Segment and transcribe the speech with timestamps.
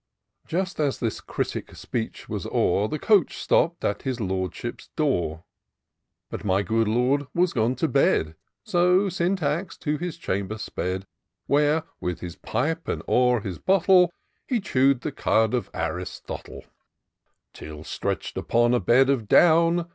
[0.47, 2.87] Just as this critic ^eech was o'er.
[2.87, 5.43] The coach 8tc^*d at his Lotdship's door:
[6.31, 8.33] Bat my good Laid was gone to bed;
[8.63, 11.05] So Syntax to Us chamber sped.
[11.45, 14.11] Where, with Us pqpe, and o*er his bottle.
[14.47, 16.65] He chew'd the cod of Aristotle,
[17.53, 19.87] Hn, stretch'd i^on a bed of down.